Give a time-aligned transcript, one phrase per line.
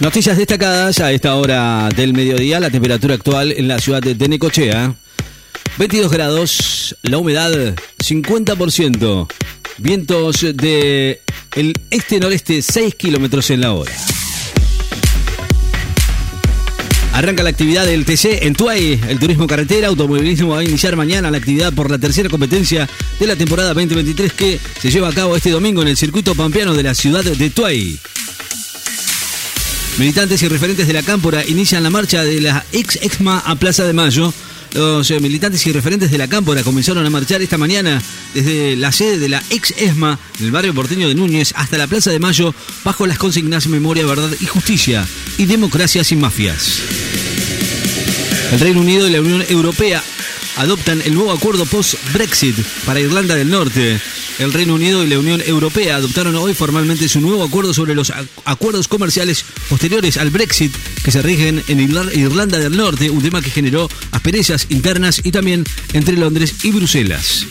[0.00, 2.60] Noticias destacadas a esta hora del mediodía.
[2.60, 4.94] La temperatura actual en la ciudad de Necochea.
[5.76, 7.74] 22 grados, la humedad
[8.04, 9.28] 50%,
[9.78, 11.20] vientos de
[11.56, 13.92] el este-noreste 6 kilómetros en la hora.
[17.12, 19.00] Arranca la actividad del TC en Tuay.
[19.08, 22.88] El turismo carretera, automovilismo va a iniciar mañana la actividad por la tercera competencia
[23.18, 26.74] de la temporada 2023 que se lleva a cabo este domingo en el circuito pampeano
[26.74, 27.98] de la ciudad de Tuay.
[29.98, 33.84] Militantes y referentes de la Cámpora inician la marcha de la ex Exma a Plaza
[33.84, 34.32] de Mayo.
[34.74, 38.00] Los eh, militantes y referentes de la Cámpora comenzaron a marchar esta mañana
[38.32, 42.12] desde la sede de la ex ESMA del barrio porteño de Núñez hasta la Plaza
[42.12, 42.54] de Mayo
[42.84, 45.04] bajo las consignas Memoria, Verdad y Justicia
[45.36, 46.78] y Democracia sin mafias.
[48.52, 50.00] El Reino Unido y la Unión Europea
[50.58, 54.00] adoptan el nuevo acuerdo post-Brexit para Irlanda del Norte.
[54.38, 58.12] El Reino Unido y la Unión Europea adoptaron hoy formalmente su nuevo acuerdo sobre los
[58.44, 60.72] acuerdos comerciales posteriores al Brexit
[61.02, 65.64] que se rigen en Irlanda del Norte, un tema que generó asperezas internas y también
[65.92, 67.46] entre Londres y Bruselas.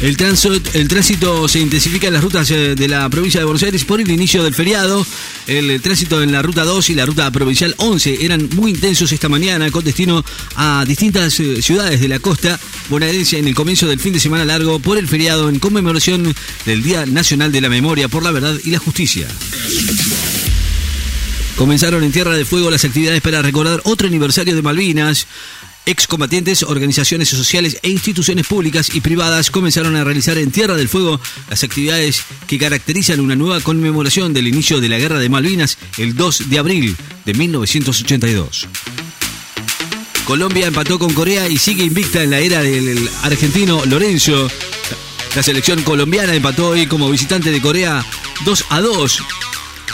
[0.00, 4.00] El tránsito, se intensifica en las rutas eh, de la provincia de Buenos Aires por
[4.00, 5.04] el inicio del feriado.
[5.48, 9.28] El tránsito en la ruta 2 y la ruta provincial 11 eran muy intensos esta
[9.28, 10.24] mañana con destino
[10.54, 14.44] a distintas eh, ciudades de la costa bonaerense en el comienzo del fin de semana
[14.44, 16.32] largo por el feriado en conmemoración
[16.64, 19.26] del Día Nacional de la Memoria por la Verdad y la Justicia.
[21.56, 25.26] Comenzaron en Tierra de Fuego las actividades para recordar otro aniversario de Malvinas.
[25.88, 31.18] Excombatientes, organizaciones sociales e instituciones públicas y privadas comenzaron a realizar en Tierra del Fuego
[31.48, 36.14] las actividades que caracterizan una nueva conmemoración del inicio de la Guerra de Malvinas el
[36.14, 38.68] 2 de abril de 1982.
[40.26, 44.46] Colombia empató con Corea y sigue invicta en la era del argentino Lorenzo.
[45.34, 48.04] La selección colombiana empató hoy como visitante de Corea
[48.44, 49.22] 2 a 2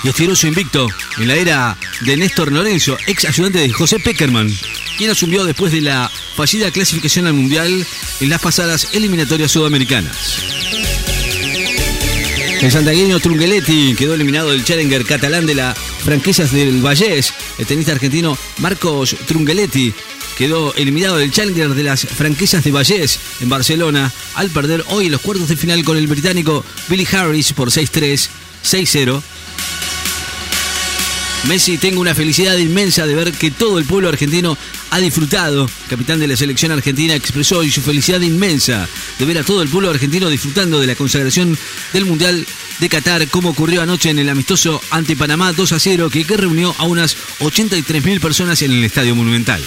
[0.02, 4.52] y estiró su invicto en la era de Néstor Lorenzo, ex ayudante de José Peckerman
[4.96, 7.86] quien asumió después de la fallida clasificación al Mundial
[8.20, 10.38] en las pasadas eliminatorias sudamericanas.
[12.60, 17.34] El santagueño Trunghelletti quedó eliminado del Challenger catalán de las franquicias del Vallés.
[17.58, 19.92] El tenista argentino Marcos Trunghelletti
[20.38, 25.20] quedó eliminado del Challenger de las franquicias de Vallés en Barcelona al perder hoy los
[25.20, 28.28] cuartos de final con el británico Billy Harris por 6-3,
[28.64, 29.22] 6-0
[31.48, 34.56] Messi, tengo una felicidad inmensa de ver que todo el pueblo argentino
[34.90, 35.68] ha disfrutado.
[35.88, 38.88] capitán de la selección argentina expresó hoy su felicidad inmensa
[39.18, 41.58] de ver a todo el pueblo argentino disfrutando de la consagración
[41.92, 42.46] del Mundial
[42.78, 46.74] de Qatar, como ocurrió anoche en el amistoso ante Panamá 2 a 0, que, reunió
[46.78, 49.62] a unas 83.000 personas en el Estadio Monumental.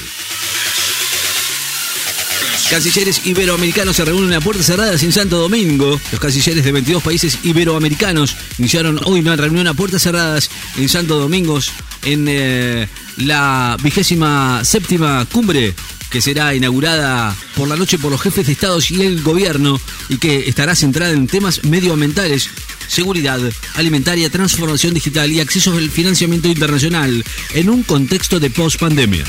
[2.70, 6.00] Cancilleres iberoamericanos se reúnen a puertas cerradas en Santo Domingo.
[6.12, 11.18] Los cancilleres de 22 países iberoamericanos iniciaron hoy una reunión a puertas cerradas en Santo
[11.18, 11.60] Domingo
[12.04, 15.74] en eh, la vigésima séptima cumbre
[16.10, 19.80] que será inaugurada por la noche por los jefes de Estados y el gobierno
[20.10, 22.50] y que estará centrada en temas medioambientales,
[22.88, 23.40] seguridad
[23.76, 27.24] alimentaria, transformación digital y acceso al financiamiento internacional
[27.54, 29.24] en un contexto de post-pandemia.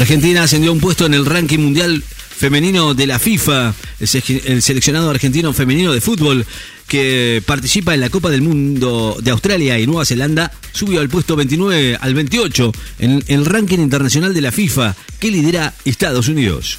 [0.00, 5.52] Argentina ascendió un puesto en el ranking mundial femenino de la FIFA, el seleccionado argentino
[5.52, 6.46] femenino de fútbol
[6.88, 11.36] que participa en la Copa del Mundo de Australia y Nueva Zelanda, subió al puesto
[11.36, 16.78] 29 al 28 en el ranking internacional de la FIFA que lidera Estados Unidos.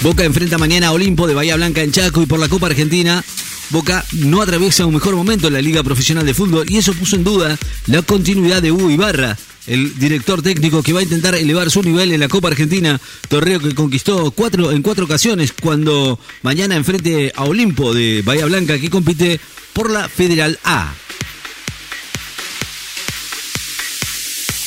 [0.00, 3.22] Boca enfrenta mañana a Olimpo de Bahía Blanca en Chaco y por la Copa Argentina
[3.70, 7.16] Boca no atraviesa un mejor momento en la Liga Profesional de Fútbol y eso puso
[7.16, 9.36] en duda la continuidad de Hugo Ibarra,
[9.68, 13.60] el director técnico que va a intentar elevar su nivel en la Copa Argentina, torneo
[13.60, 18.90] que conquistó cuatro, en cuatro ocasiones cuando mañana enfrente a Olimpo de Bahía Blanca que
[18.90, 19.38] compite
[19.72, 20.92] por la Federal A.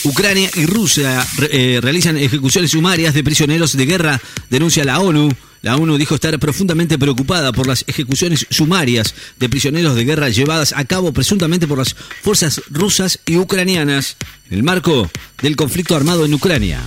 [0.03, 5.29] Ucrania y Rusia eh, realizan ejecuciones sumarias de prisioneros de guerra, denuncia la ONU.
[5.61, 10.73] La ONU dijo estar profundamente preocupada por las ejecuciones sumarias de prisioneros de guerra llevadas
[10.75, 14.17] a cabo presuntamente por las fuerzas rusas y ucranianas
[14.49, 15.09] en el marco
[15.41, 16.81] del conflicto armado en Ucrania.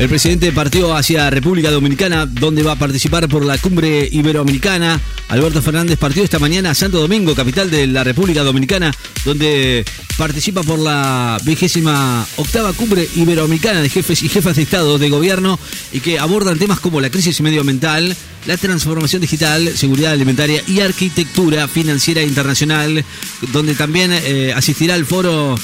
[0.00, 4.98] El presidente partió hacia República Dominicana, donde va a participar por la cumbre iberoamericana.
[5.28, 8.94] Alberto Fernández partió esta mañana a Santo Domingo, capital de la República Dominicana,
[9.26, 9.84] donde
[10.16, 15.60] participa por la vigésima octava cumbre iberoamericana de jefes y jefas de Estado de gobierno
[15.92, 21.68] y que abordan temas como la crisis medioambiental, la transformación digital, seguridad alimentaria y arquitectura
[21.68, 23.04] financiera internacional,
[23.52, 25.56] donde también eh, asistirá al foro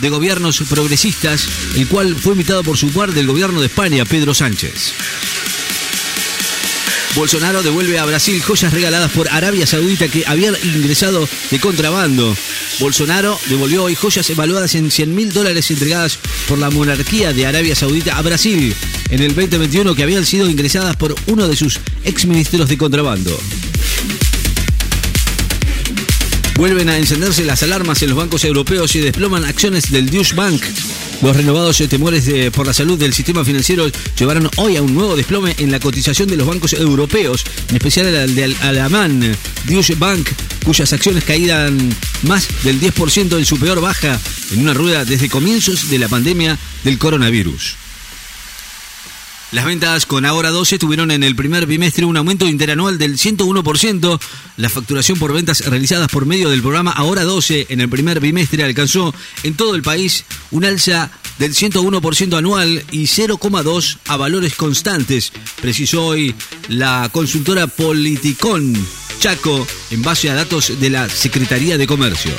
[0.00, 1.46] de gobiernos progresistas,
[1.76, 4.92] el cual fue invitado por su par del gobierno de España, Pedro Sánchez.
[7.16, 12.36] Bolsonaro devuelve a Brasil joyas regaladas por Arabia Saudita que habían ingresado de contrabando.
[12.78, 17.74] Bolsonaro devolvió hoy joyas evaluadas en 100 mil dólares entregadas por la monarquía de Arabia
[17.74, 18.74] Saudita a Brasil
[19.10, 23.36] en el 2021 que habían sido ingresadas por uno de sus exministros de contrabando.
[26.60, 30.62] Vuelven a encenderse las alarmas en los bancos europeos y desploman acciones del Deutsche Bank.
[31.22, 35.54] Los renovados temores por la salud del sistema financiero llevaron hoy a un nuevo desplome
[35.56, 39.34] en la cotización de los bancos europeos, en especial el de alemán
[39.64, 40.28] Deutsche Bank,
[40.62, 44.20] cuyas acciones caían más del 10% en su peor baja
[44.52, 47.76] en una rueda desde comienzos de la pandemia del coronavirus.
[49.52, 54.20] Las ventas con Ahora 12 tuvieron en el primer bimestre un aumento interanual del 101%.
[54.56, 58.62] La facturación por ventas realizadas por medio del programa Ahora 12 en el primer bimestre
[58.62, 59.12] alcanzó
[59.42, 66.04] en todo el país un alza del 101% anual y 0,2 a valores constantes, precisó
[66.04, 66.34] hoy
[66.68, 68.74] la consultora Politicón
[69.20, 72.32] Chaco en base a datos de la Secretaría de Comercio.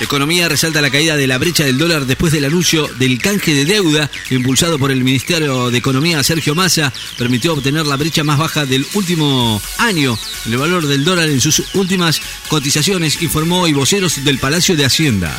[0.00, 3.64] Economía resalta la caída de la brecha del dólar después del anuncio del canje de
[3.64, 6.92] deuda impulsado por el Ministerio de Economía Sergio Massa.
[7.16, 10.18] Permitió obtener la brecha más baja del último año.
[10.44, 15.36] El valor del dólar en sus últimas cotizaciones, informó hoy voceros del Palacio de Hacienda.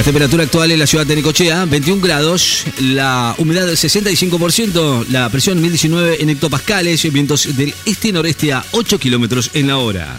[0.00, 5.60] La temperatura actual en la ciudad de Necochea, 21 grados, la humedad 65%, la presión
[5.60, 10.18] 1019 en hectopascales, vientos del este-noreste a 8 kilómetros en la hora.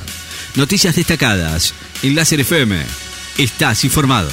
[0.54, 1.74] Noticias destacadas.
[2.04, 2.80] En Láser FM.
[3.40, 4.30] Estás informado.